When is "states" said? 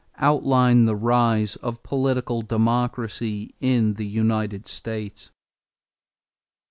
4.67-5.29